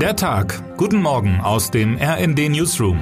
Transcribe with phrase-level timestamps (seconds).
[0.00, 0.62] Der Tag.
[0.76, 2.98] Guten Morgen aus dem RND Newsroom.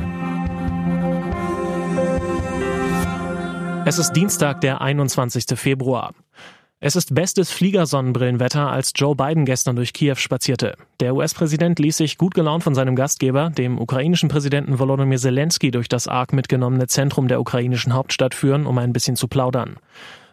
[3.84, 5.58] Es ist Dienstag, der 21.
[5.58, 6.14] Februar.
[6.78, 10.76] Es ist bestes Fliegersonnenbrillenwetter, als Joe Biden gestern durch Kiew spazierte.
[11.00, 15.88] Der US-Präsident ließ sich gut gelaunt von seinem Gastgeber, dem ukrainischen Präsidenten Volodymyr Zelensky, durch
[15.88, 19.78] das arg mitgenommene Zentrum der ukrainischen Hauptstadt führen, um ein bisschen zu plaudern.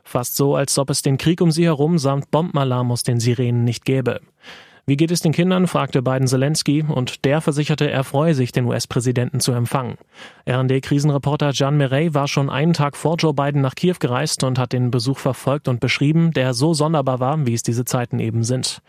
[0.03, 3.63] Fast so, als ob es den Krieg um sie herum samt Bombenalarm aus den Sirenen
[3.63, 4.21] nicht gäbe.
[4.85, 5.67] Wie geht es den Kindern?
[5.67, 9.97] fragte Biden Zelensky und der versicherte, er freue sich, den US-Präsidenten zu empfangen.
[10.49, 14.73] RD-Krisenreporter John Murray war schon einen Tag vor Joe Biden nach Kiew gereist und hat
[14.73, 18.81] den Besuch verfolgt und beschrieben, der so sonderbar war, wie es diese Zeiten eben sind.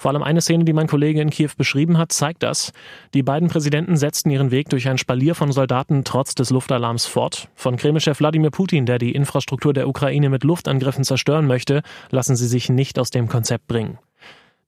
[0.00, 2.72] Vor allem eine Szene, die mein Kollege in Kiew beschrieben hat, zeigt das.
[3.12, 7.48] Die beiden Präsidenten setzten ihren Weg durch ein Spalier von Soldaten trotz des Luftalarms fort.
[7.54, 12.46] Von Kremlchef Wladimir Putin, der die Infrastruktur der Ukraine mit Luftangriffen zerstören möchte, lassen sie
[12.46, 13.98] sich nicht aus dem Konzept bringen.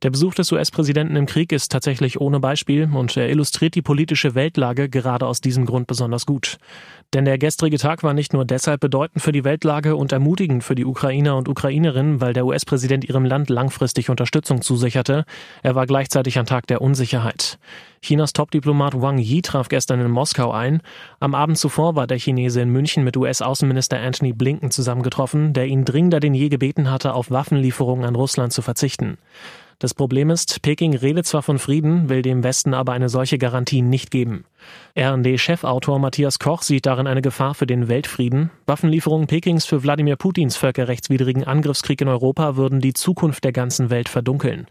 [0.02, 4.34] Der Besuch des US-Präsidenten im Krieg ist tatsächlich ohne Beispiel und er illustriert die politische
[4.34, 6.58] Weltlage gerade aus diesem Grund besonders gut.
[7.14, 10.74] Denn der gestrige Tag war nicht nur deshalb bedeutend für die Weltlage und ermutigend für
[10.74, 15.24] die Ukrainer und Ukrainerinnen, weil der US-Präsident ihrem Land langfristig Unterstützung zusicherte,
[15.62, 17.60] er war gleichzeitig ein Tag der Unsicherheit.
[18.00, 20.80] Chinas Top-Diplomat Wang Yi traf gestern in Moskau ein.
[21.20, 25.84] Am Abend zuvor war der Chinese in München mit US-Außenminister Anthony Blinken zusammengetroffen, der ihn
[25.84, 29.18] dringender denn je gebeten hatte, auf Waffenlieferungen an Russland zu verzichten.
[29.82, 33.82] Das Problem ist, Peking redet zwar von Frieden, will dem Westen aber eine solche Garantie
[33.82, 34.44] nicht geben.
[34.94, 38.50] RD-Chefautor Matthias Koch sieht darin eine Gefahr für den Weltfrieden.
[38.66, 44.10] Waffenlieferungen Pekings für Wladimir Putins völkerrechtswidrigen Angriffskrieg in Europa würden die Zukunft der ganzen Welt
[44.10, 44.66] verdunkeln.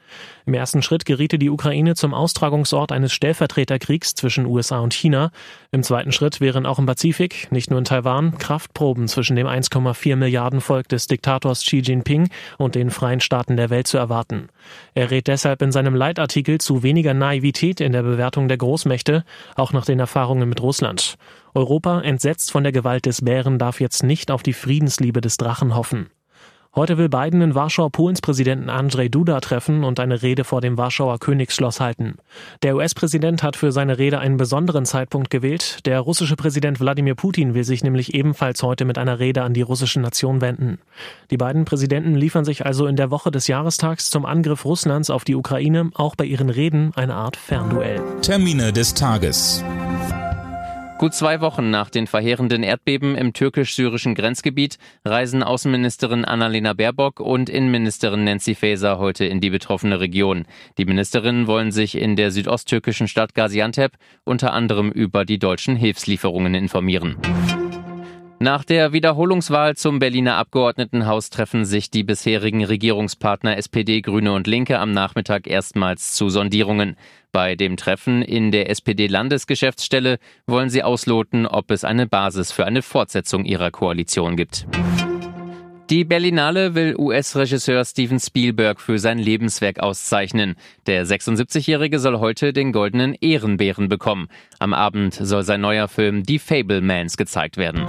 [0.46, 5.32] Im ersten Schritt geriete die Ukraine zum Austragungsort eines Stellvertreterkriegs zwischen USA und China.
[5.72, 10.16] Im zweiten Schritt wären auch im Pazifik, nicht nur in Taiwan, Kraftproben zwischen dem 1,4
[10.16, 14.50] Milliarden Volk des Diktators Xi Jinping und den freien Staaten der Welt zu erwarten.
[14.94, 19.24] Er rät deshalb in seinem Leitartikel zu weniger Naivität in der Bewertung der Großmächte,
[19.56, 21.16] auch nach den Erfahrungen mit Russland.
[21.56, 25.76] Europa, entsetzt von der Gewalt des Bären, darf jetzt nicht auf die Friedensliebe des Drachen
[25.76, 26.12] hoffen.
[26.74, 30.78] Heute will Biden in Warschau Polens Präsidenten Andrzej Duda treffen und eine Rede vor dem
[30.78, 32.16] Warschauer Königsschloss halten.
[32.64, 35.86] Der US-Präsident hat für seine Rede einen besonderen Zeitpunkt gewählt.
[35.86, 39.64] Der russische Präsident Wladimir Putin will sich nämlich ebenfalls heute mit einer Rede an die
[39.64, 40.80] russische Nation wenden.
[41.30, 45.26] Die beiden Präsidenten liefern sich also in der Woche des Jahrestags zum Angriff Russlands auf
[45.26, 48.02] die Ukraine auch bei ihren Reden eine Art Fernduell.
[48.22, 49.62] Termine des Tages.
[51.02, 57.50] Gut zwei Wochen nach den verheerenden Erdbeben im türkisch-syrischen Grenzgebiet reisen Außenministerin Annalena Baerbock und
[57.50, 60.46] Innenministerin Nancy Faeser heute in die betroffene Region.
[60.78, 63.94] Die Ministerinnen wollen sich in der südosttürkischen Stadt Gaziantep
[64.26, 67.18] unter anderem über die deutschen Hilfslieferungen informieren.
[68.42, 74.80] Nach der Wiederholungswahl zum Berliner Abgeordnetenhaus treffen sich die bisherigen Regierungspartner SPD, Grüne und Linke
[74.80, 76.98] am Nachmittag erstmals zu Sondierungen.
[77.32, 82.82] Bei dem Treffen in der SPD-Landesgeschäftsstelle wollen sie ausloten, ob es eine Basis für eine
[82.82, 84.66] Fortsetzung ihrer Koalition gibt.
[85.92, 90.56] Die Berlinale will US-Regisseur Steven Spielberg für sein Lebenswerk auszeichnen.
[90.88, 94.30] Der 76-Jährige soll heute den goldenen Ehrenbären bekommen.
[94.58, 97.86] Am Abend soll sein neuer Film Die Fablemans gezeigt werden.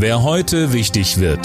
[0.00, 1.44] Wer heute wichtig wird.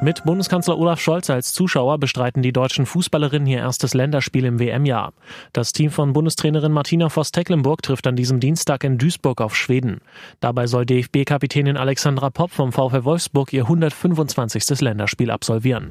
[0.00, 5.12] Mit Bundeskanzler Olaf Scholz als Zuschauer bestreiten die deutschen Fußballerinnen ihr erstes Länderspiel im WM-Jahr.
[5.52, 10.00] Das Team von Bundestrainerin Martina Voss-Tecklenburg trifft an diesem Dienstag in Duisburg auf Schweden.
[10.38, 14.80] Dabei soll DFB-Kapitänin Alexandra Popp vom VfL Wolfsburg ihr 125.
[14.80, 15.90] Länderspiel absolvieren.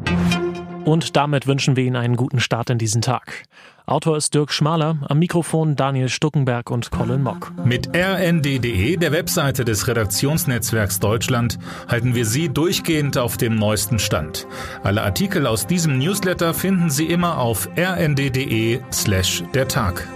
[0.86, 3.44] Und damit wünschen wir Ihnen einen guten Start in diesen Tag.
[3.90, 7.52] Autor ist Dirk Schmaler, am Mikrofon Daniel Stuckenberg und Colin Mock.
[7.66, 11.58] Mit rnd.de, der Webseite des Redaktionsnetzwerks Deutschland,
[11.88, 14.46] halten wir Sie durchgehend auf dem neuesten Stand.
[14.84, 20.08] Alle Artikel aus diesem Newsletter finden Sie immer auf rnd.de slash der Tag.